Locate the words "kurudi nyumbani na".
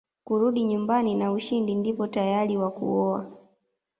0.23-1.31